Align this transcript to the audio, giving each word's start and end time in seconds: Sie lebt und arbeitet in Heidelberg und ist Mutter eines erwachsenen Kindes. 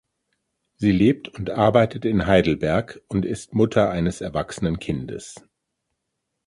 Sie 0.77 0.91
lebt 0.91 1.27
und 1.27 1.51
arbeitet 1.51 2.05
in 2.05 2.25
Heidelberg 2.25 3.01
und 3.07 3.23
ist 3.23 3.53
Mutter 3.53 3.91
eines 3.91 4.19
erwachsenen 4.19 4.79
Kindes. 4.79 5.39